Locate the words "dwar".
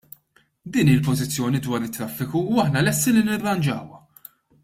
1.65-1.83